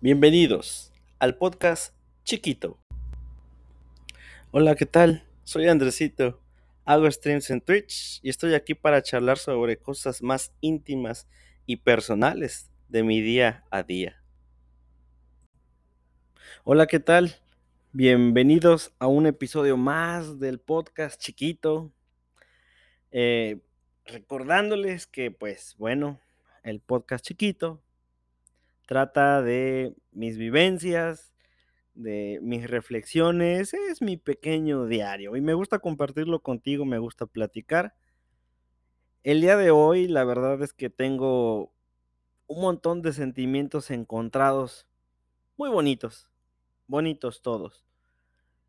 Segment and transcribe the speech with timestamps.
[0.00, 2.78] Bienvenidos al podcast Chiquito.
[4.52, 5.24] Hola, ¿qué tal?
[5.42, 6.40] Soy Andresito.
[6.84, 11.26] Hago streams en Twitch y estoy aquí para charlar sobre cosas más íntimas
[11.66, 14.22] y personales de mi día a día.
[16.62, 17.34] Hola, ¿qué tal?
[17.90, 21.90] Bienvenidos a un episodio más del podcast Chiquito.
[23.10, 23.58] Eh,
[24.04, 26.20] recordándoles que, pues, bueno,
[26.62, 27.82] el podcast Chiquito
[28.88, 31.34] trata de mis vivencias,
[31.92, 37.94] de mis reflexiones, es mi pequeño diario y me gusta compartirlo contigo, me gusta platicar.
[39.24, 41.70] El día de hoy, la verdad es que tengo
[42.46, 44.88] un montón de sentimientos encontrados,
[45.58, 46.30] muy bonitos,
[46.86, 47.84] bonitos todos,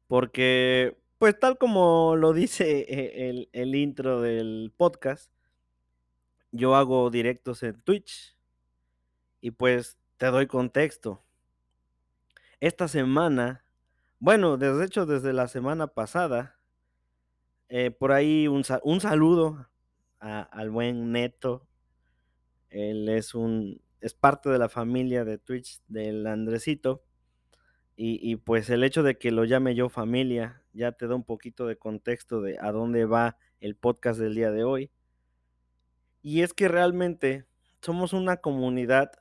[0.08, 5.32] porque, pues tal como lo dice e, el, el intro del podcast,
[6.52, 8.36] yo hago directos en Twitch
[9.40, 11.24] y pues te doy contexto.
[12.60, 13.64] Esta semana,
[14.20, 16.60] bueno, desde hecho desde la semana pasada,
[17.70, 19.70] eh, por ahí un, un saludo
[20.20, 21.66] al buen Neto.
[22.70, 27.02] Él es un es parte de la familia de Twitch del Andresito.
[27.96, 31.26] Y, y, pues el hecho de que lo llame yo familia ya te da un
[31.26, 34.92] poquito de contexto de a dónde va el podcast del día de hoy.
[36.22, 37.46] Y es que realmente
[37.82, 39.12] somos una comunidad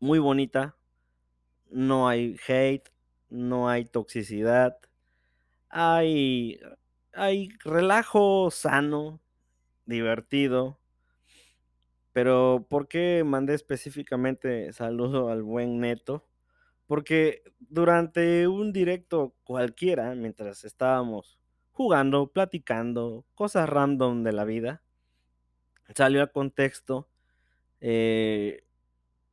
[0.00, 0.76] muy bonita.
[1.70, 2.88] No hay hate,
[3.28, 4.78] no hay toxicidad.
[5.68, 6.60] Hay,
[7.12, 9.20] hay relajo sano,
[9.86, 10.78] divertido.
[12.12, 16.26] Pero ¿por qué mandé específicamente saludo al buen Neto?
[16.86, 21.38] Porque durante un directo cualquiera, mientras estábamos
[21.70, 24.82] jugando, platicando, cosas random de la vida,
[25.94, 27.08] salió a contexto
[27.80, 28.64] eh,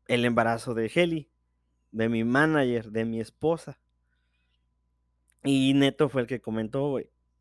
[0.08, 1.30] el embarazo de Heli,
[1.92, 3.80] de mi manager, de mi esposa.
[5.44, 6.98] Y Neto fue el que comentó,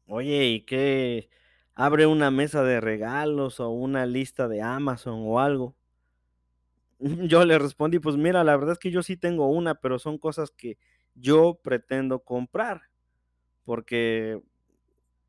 [0.06, 1.30] oye, ¿y qué?
[1.74, 5.74] Abre una mesa de regalos o una lista de Amazon o algo.
[7.00, 10.16] Yo le respondí, pues mira, la verdad es que yo sí tengo una, pero son
[10.18, 10.78] cosas que
[11.14, 12.82] yo pretendo comprar.
[13.64, 14.40] Porque,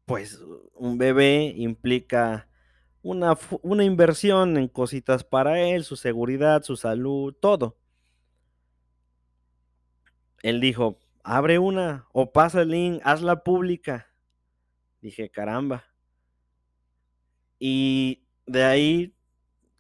[0.05, 0.41] pues,
[0.73, 2.47] un bebé implica
[3.05, 7.77] una, una inversión en cositas para él, su seguridad, su salud, todo.
[10.41, 14.07] Él dijo, abre una o pasa el link, hazla pública.
[15.01, 15.85] Dije, caramba.
[17.59, 19.15] Y de ahí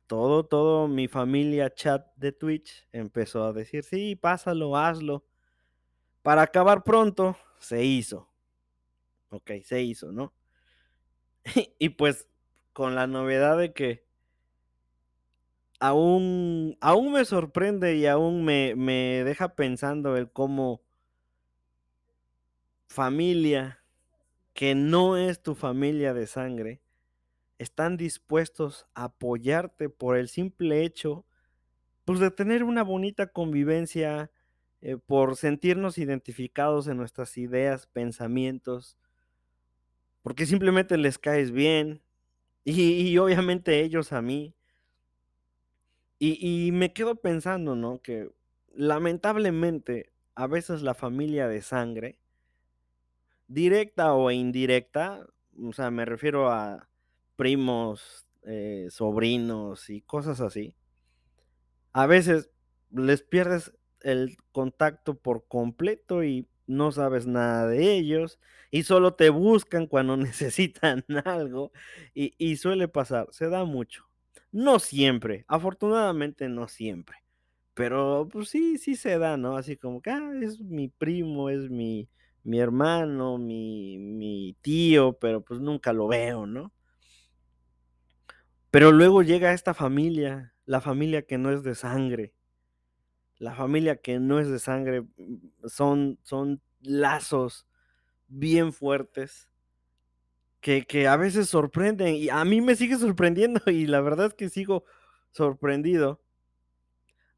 [0.05, 5.25] todo, todo mi familia chat de Twitch empezó a decir, sí, pásalo, hazlo.
[6.21, 8.29] Para acabar pronto, se hizo.
[9.29, 10.31] Ok, se hizo, ¿no?
[11.79, 12.27] y pues
[12.75, 14.03] con la novedad de que
[15.79, 20.83] aún, aún me sorprende y aún me, me deja pensando el cómo
[22.89, 23.81] familia
[24.53, 26.81] que no es tu familia de sangre
[27.57, 31.25] están dispuestos a apoyarte por el simple hecho
[32.03, 34.31] pues, de tener una bonita convivencia,
[34.81, 38.97] eh, por sentirnos identificados en nuestras ideas, pensamientos,
[40.21, 42.01] porque simplemente les caes bien,
[42.65, 44.53] y, obviamente ellos a mí.
[46.19, 48.01] Y, y me quedo pensando, ¿no?
[48.01, 48.29] Que
[48.73, 52.17] lamentablemente a veces la familia de sangre,
[53.47, 55.25] directa o indirecta,
[55.61, 56.89] o sea, me refiero a
[57.35, 60.75] primos, eh, sobrinos y cosas así,
[61.93, 62.51] a veces
[62.91, 68.39] les pierdes el contacto por completo y no sabes nada de ellos
[68.71, 71.71] y solo te buscan cuando necesitan algo
[72.13, 74.05] y, y, suele pasar, se da mucho.
[74.51, 77.17] No siempre, afortunadamente no siempre,
[77.73, 79.57] pero pues sí, sí se da, ¿no?
[79.57, 82.09] Así como que ah, es mi primo, es mi,
[82.43, 86.71] mi hermano, mi, mi tío, pero pues nunca lo veo, ¿no?
[88.71, 92.34] Pero luego llega esta familia, la familia que no es de sangre,
[93.37, 97.67] la familia que no es de sangre, mm, son, son lazos
[98.27, 99.49] bien fuertes
[100.61, 104.33] que, que, a veces sorprenden y a mí me sigue sorprendiendo y la verdad es
[104.33, 104.83] que sigo
[105.31, 106.21] sorprendido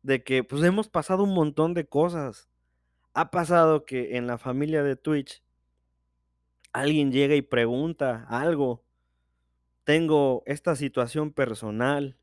[0.04, 2.48] de que pues hemos pasado un montón de cosas.
[3.13, 5.44] Ha pasado que en la familia de Twitch
[6.72, 8.83] alguien llega y pregunta algo
[9.88, 12.18] tengo esta situación personal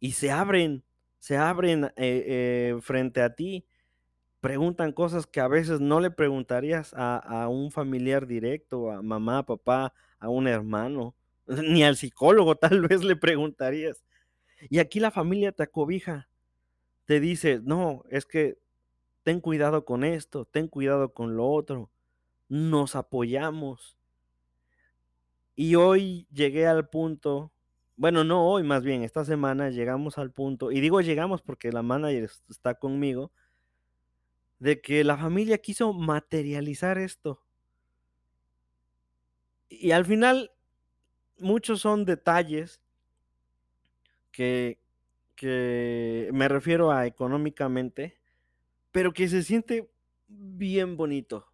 [0.00, 0.82] y se abren,
[1.22, 3.64] se abren eh, eh, frente a ti,
[4.40, 9.46] preguntan cosas que a veces no le preguntarías a, a, un familiar directo, a mamá,
[9.46, 11.14] papá, a un hermano,
[11.46, 14.02] ni al psicólogo tal vez le preguntarías.
[14.68, 16.28] Y aquí la familia te acobija,
[17.04, 18.58] te dice, no, es que
[19.22, 21.88] ten cuidado con esto, ten cuidado con lo otro,
[22.48, 23.96] nos apoyamos.
[25.54, 27.52] Y hoy llegué al punto,
[28.02, 31.82] bueno, no hoy, más bien, esta semana llegamos al punto, y digo llegamos porque la
[31.82, 33.30] manager está conmigo,
[34.58, 37.44] de que la familia quiso materializar esto.
[39.68, 40.50] Y al final,
[41.38, 42.80] muchos son detalles
[44.32, 44.80] que,
[45.36, 48.18] que me refiero a económicamente,
[48.90, 49.88] pero que se siente
[50.26, 51.52] bien bonito.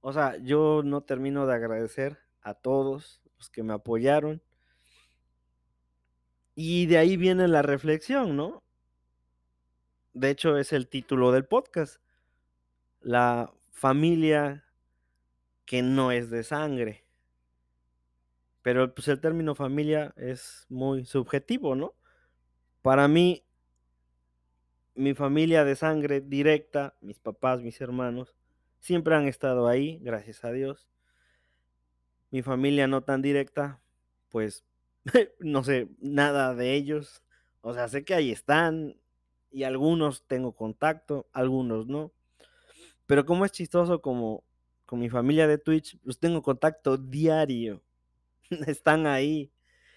[0.00, 4.42] O sea, yo no termino de agradecer a todos los que me apoyaron.
[6.54, 8.62] Y de ahí viene la reflexión, ¿no?
[10.12, 12.00] De hecho, es el título del podcast.
[13.00, 14.64] La familia
[15.64, 17.04] que no es de sangre.
[18.62, 21.94] Pero pues el término familia es muy subjetivo, ¿no?
[22.82, 23.44] Para mí,
[24.94, 28.34] mi familia de sangre directa, mis papás, mis hermanos,
[28.80, 30.88] siempre han estado ahí, gracias a Dios.
[32.30, 33.80] Mi familia no tan directa,
[34.30, 34.64] pues
[35.40, 37.22] no sé nada de ellos.
[37.60, 38.96] O sea, sé que ahí están
[39.50, 42.12] y algunos tengo contacto, algunos no.
[43.06, 44.44] Pero como es chistoso como
[44.86, 47.82] con mi familia de Twitch, pues tengo contacto diario.
[48.66, 49.50] Están ahí.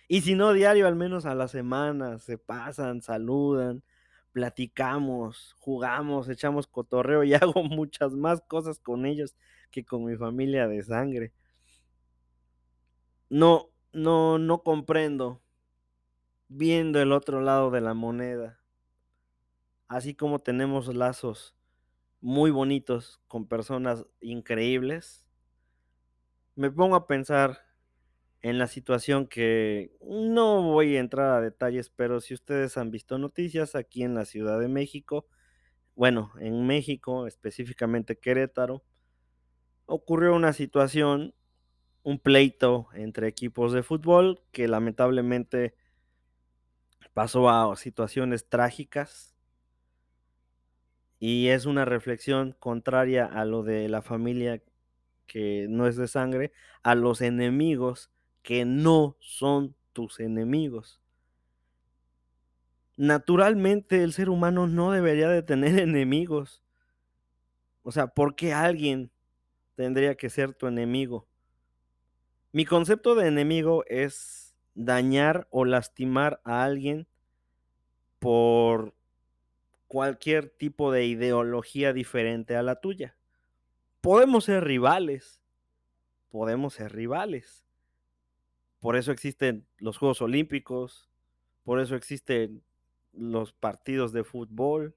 [0.08, 3.84] Y si no diario, al menos a la semana, se pasan, saludan,
[4.32, 9.36] platicamos, jugamos, echamos cotorreo y hago muchas más cosas con ellos
[9.72, 11.34] que con mi familia de sangre.
[13.30, 15.42] No, no, no comprendo
[16.48, 18.62] viendo el otro lado de la moneda.
[19.88, 21.56] Así como tenemos lazos
[22.22, 25.26] muy bonitos con personas increíbles,
[26.56, 27.60] me pongo a pensar
[28.42, 33.18] en la situación que no voy a entrar a detalles, pero si ustedes han visto
[33.18, 35.28] noticias aquí en la Ciudad de México,
[35.96, 38.84] bueno, en México, específicamente Querétaro,
[39.88, 41.34] ocurrió una situación,
[42.08, 45.76] un pleito entre equipos de fútbol que lamentablemente
[47.14, 49.36] pasó a situaciones trágicas
[51.20, 54.64] y es una reflexión contraria a lo de la familia
[55.26, 58.10] que no es de sangre, a los enemigos
[58.42, 61.02] que no son tus enemigos.
[62.96, 66.64] Naturalmente el ser humano no debería de tener enemigos.
[67.84, 69.12] O sea, ¿por qué alguien
[69.76, 71.28] tendría que ser tu enemigo?
[72.52, 77.08] Mi concepto de enemigo es dañar o lastimar a alguien
[78.20, 78.94] por
[79.88, 83.16] cualquier tipo de ideología diferente a la tuya.
[84.02, 85.42] Podemos ser rivales,
[86.30, 87.66] podemos ser rivales.
[88.80, 91.10] Por eso existen los Juegos Olímpicos,
[91.64, 92.64] por eso existen
[93.12, 94.96] los partidos de fútbol,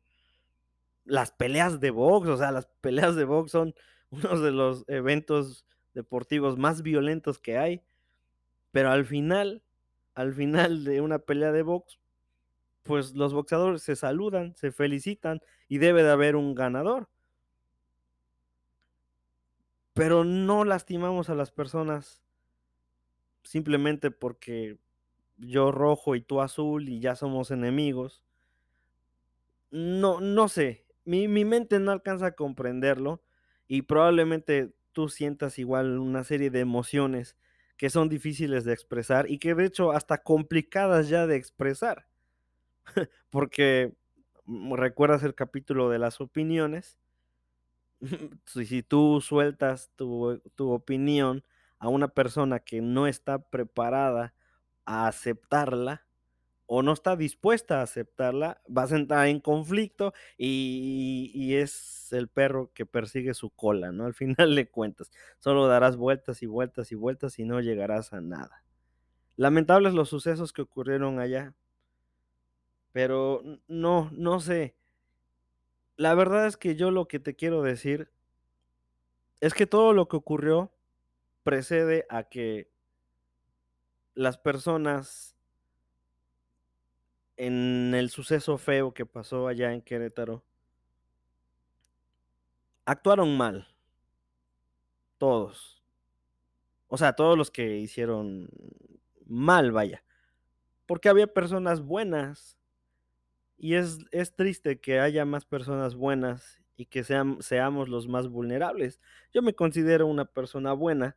[1.05, 3.75] las peleas de box, o sea, las peleas de box son
[4.11, 5.65] uno de los eventos
[5.95, 7.83] deportivos más violentos que hay,
[8.71, 9.63] pero al final,
[10.15, 11.99] al final de una pelea de box,
[12.83, 17.09] pues los boxeadores se saludan, se felicitan y debe de haber un ganador.
[19.95, 22.23] Pero no lastimamos a las personas
[23.43, 24.79] simplemente porque
[25.37, 28.23] yo rojo y tú azul y ya somos enemigos.
[29.71, 33.23] No, no sé, mi, mi mente no alcanza a comprenderlo
[33.69, 37.37] y probablemente tú sientas igual una serie de emociones
[37.77, 42.07] que son difíciles de expresar y que de hecho hasta complicadas ya de expresar.
[43.31, 43.95] Porque
[44.45, 46.99] mm, recuerdas el capítulo de las opiniones.
[48.47, 51.45] si tú sueltas tu, tu opinión
[51.79, 54.35] a una persona que no está preparada
[54.85, 56.07] a aceptarla
[56.73, 62.29] o no está dispuesta a aceptarla, vas a entrar en conflicto y, y, es el
[62.29, 64.07] perro que persigue su cola, ¿no?
[64.07, 65.11] Al final de cuentas,
[65.41, 68.63] solo darás vueltas y vueltas y vueltas y no llegarás a nada.
[69.35, 71.57] Lamentables los sucesos que ocurrieron allá,
[72.93, 74.77] pero no, no sé.
[75.97, 78.13] La verdad es que yo lo que te quiero decir
[79.41, 80.73] es que todo lo que ocurrió
[81.43, 82.71] precede a que
[84.15, 85.35] las personas
[87.41, 90.45] en el suceso feo que pasó allá en Querétaro
[92.85, 93.67] actuaron mal.
[95.17, 95.83] Todos.
[96.89, 98.51] O sea, todos los que hicieron
[99.27, 100.05] mal, vaya.
[100.87, 102.59] Porque había personas buenas.
[103.57, 108.29] Y es, es triste que haya más personas buenas y que sean, seamos los más
[108.29, 109.01] vulnerables.
[109.33, 111.17] Yo me considero una persona buena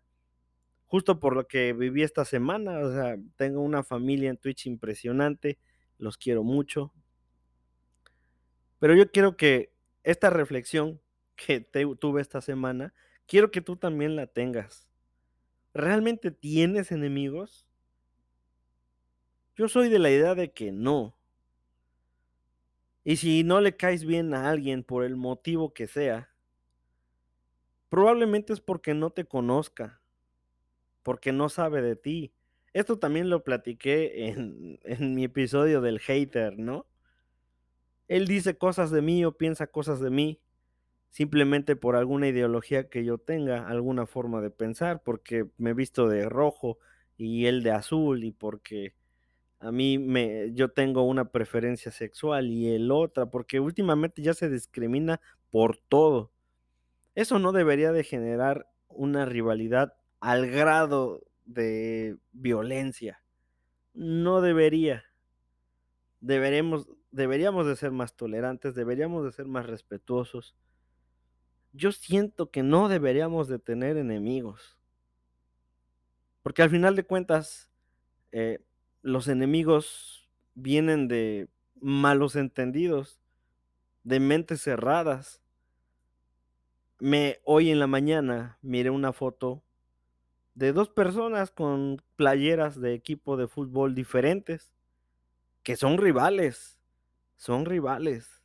[0.93, 5.57] justo por lo que viví esta semana, o sea, tengo una familia en Twitch impresionante,
[6.03, 6.93] los quiero mucho.
[8.79, 11.01] Pero yo quiero que esta reflexión
[11.35, 11.61] que
[11.99, 12.93] tuve esta semana,
[13.25, 14.87] quiero que tú también la tengas.
[15.73, 17.65] ¿Realmente tienes enemigos?
[19.55, 21.15] Yo soy de la idea de que no.
[23.03, 26.29] Y si no le caes bien a alguien por el motivo que sea,
[27.89, 30.01] probablemente es porque no te conozca,
[31.03, 32.33] porque no sabe de ti.
[32.73, 36.85] Esto también lo platiqué en, en mi episodio del hater, ¿no?
[38.07, 40.39] Él dice cosas de mí o piensa cosas de mí
[41.13, 46.07] simplemente por alguna ideología que yo tenga, alguna forma de pensar, porque me he visto
[46.07, 46.79] de rojo
[47.17, 48.95] y él de azul y porque
[49.59, 54.49] a mí me yo tengo una preferencia sexual y él otra, porque últimamente ya se
[54.49, 56.31] discrimina por todo.
[57.13, 63.21] Eso no debería de generar una rivalidad al grado de violencia.
[63.93, 65.03] No debería.
[66.21, 70.55] Deberemos, deberíamos de ser más tolerantes, deberíamos de ser más respetuosos
[71.73, 74.77] yo siento que no deberíamos de tener enemigos.
[76.43, 77.71] Porque al final de cuentas,
[78.31, 78.59] eh,
[79.01, 81.49] los enemigos vienen de
[81.81, 83.19] malos entendidos,
[84.03, 85.41] de mentes cerradas.
[86.99, 89.63] Me, hoy en la mañana miré una foto
[90.55, 94.71] de dos personas con playeras de equipo de fútbol diferentes,
[95.63, 96.79] que son rivales,
[97.37, 98.43] son rivales.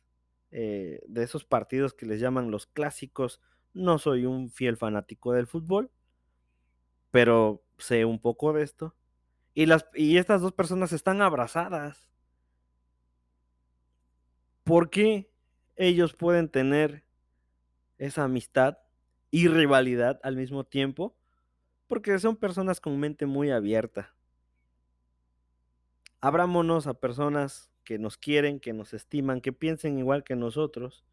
[0.51, 3.39] Eh, de esos partidos que les llaman los clásicos.
[3.73, 5.91] No soy un fiel fanático del fútbol,
[7.11, 8.95] pero sé un poco de esto.
[9.53, 12.09] Y, las, y estas dos personas están abrazadas.
[14.63, 15.31] ¿Por qué
[15.75, 17.03] ellos pueden tener
[17.97, 18.77] esa amistad
[19.31, 21.15] y rivalidad al mismo tiempo?
[21.89, 24.13] Porque son personas con mente muy abierta.
[26.21, 31.03] Abrámonos a personas que nos quieren, que nos estiman, que piensen igual que nosotros.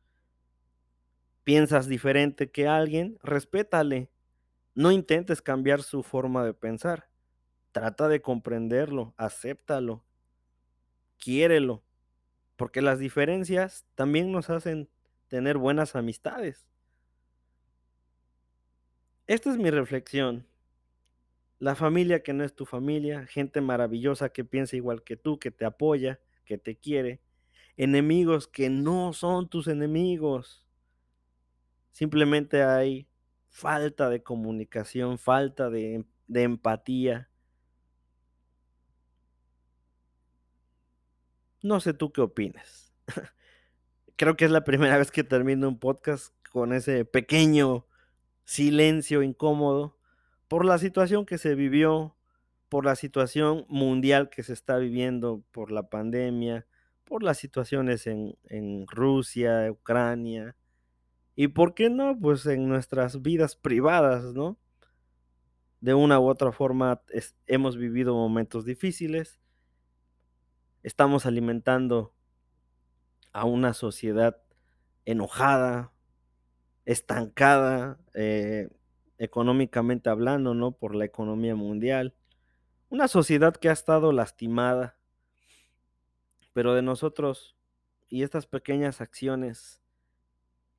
[1.45, 4.11] Piensas diferente que alguien, respétale.
[4.75, 7.09] No intentes cambiar su forma de pensar.
[7.73, 10.05] Trata de comprenderlo, acéptalo,
[11.17, 11.83] quiérelo,
[12.57, 14.91] porque las diferencias también nos hacen
[15.29, 16.69] tener buenas amistades.
[19.27, 20.47] Esta es mi reflexión.
[21.59, 25.51] La familia que no es tu familia, gente maravillosa que piensa igual que tú, que
[25.51, 27.21] te apoya, que te quiere,
[27.77, 30.67] enemigos que no son tus enemigos.
[31.93, 33.09] Simplemente hay
[33.49, 37.31] falta de comunicación, falta de, de empatía.
[41.63, 42.93] No sé tú qué opinas.
[44.17, 47.87] Creo que es la primera vez que termino un podcast con ese pequeño
[48.45, 49.96] silencio incómodo
[50.49, 52.17] por la situación que se vivió
[52.69, 56.67] por la situación mundial que se está viviendo, por la pandemia,
[57.05, 60.57] por las situaciones en, Rusia, Ucrania,
[61.37, 64.59] y por qué no, pues en nuestras vidas privadas, ¿no?
[65.81, 67.03] De una u otra forma
[67.47, 69.39] hemos vivido momentos difíciles,
[70.83, 72.15] estamos alimentando
[73.33, 74.41] a una sociedad
[75.05, 75.93] enojada,
[76.87, 78.71] estancada, eh,
[79.19, 80.73] económicamente hablando, ¿no?
[80.73, 82.15] Por la economía mundial
[82.89, 84.97] una sociedad que ha estado lastimada,
[86.53, 87.57] pero de nosotros
[88.09, 89.83] y estas pequeñas acciones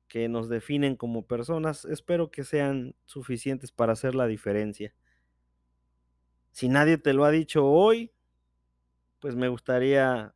[0.08, 4.94] que nos definen como personas, espero que sean suficientes para hacer la diferencia.
[6.50, 8.10] Si nadie te lo ha dicho hoy,
[9.20, 10.34] pues me gustaría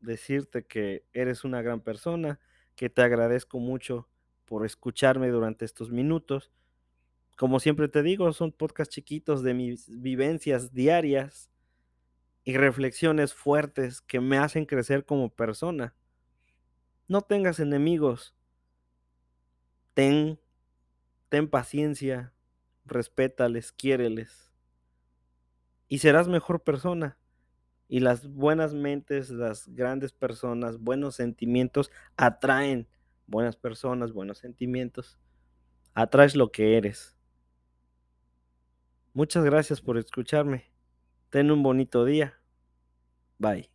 [0.00, 2.40] decirte que eres una gran persona,
[2.74, 4.08] que te agradezco mucho
[4.44, 6.50] por escucharme durante estos minutos
[7.36, 11.50] como siempre te digo, son podcasts chiquitos de mis vivencias diarias
[12.44, 15.94] y reflexiones fuertes que me hacen crecer como persona.
[17.08, 18.34] No tengas enemigos.
[19.94, 20.38] Ten,
[21.28, 22.32] ten paciencia,
[22.84, 24.52] respétales, quiéreles.
[25.88, 27.18] Y serás mejor persona.
[27.88, 32.88] Y las buenas mentes, las grandes personas, buenos sentimientos atraen
[33.26, 35.18] buenas personas, buenos sentimientos.
[35.94, 37.16] Atraes lo que eres.
[39.14, 40.64] Muchas gracias por escucharme.
[41.30, 42.38] Ten un bonito día.
[43.38, 43.70] Bye.